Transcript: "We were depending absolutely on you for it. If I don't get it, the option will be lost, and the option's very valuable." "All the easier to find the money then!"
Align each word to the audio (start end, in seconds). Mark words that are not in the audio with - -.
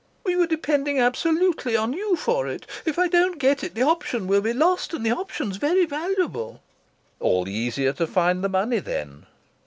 "We 0.23 0.35
were 0.35 0.47
depending 0.47 0.99
absolutely 0.99 1.77
on 1.77 1.93
you 1.93 2.15
for 2.15 2.47
it. 2.47 2.65
If 2.85 2.97
I 2.97 3.07
don't 3.07 3.37
get 3.37 3.63
it, 3.63 3.75
the 3.75 3.83
option 3.83 4.25
will 4.25 4.41
be 4.41 4.51
lost, 4.51 4.95
and 4.95 5.05
the 5.05 5.11
option's 5.15 5.57
very 5.57 5.85
valuable." 5.85 6.63
"All 7.19 7.43
the 7.43 7.53
easier 7.53 7.93
to 7.93 8.07
find 8.07 8.43
the 8.43 8.49
money 8.49 8.79
then!" 8.79 9.27